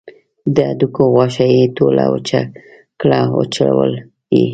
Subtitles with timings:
[0.55, 2.41] د هډوکو غوښه یې ټوله وچه
[3.01, 3.91] کړه وچول
[4.37, 4.47] یې.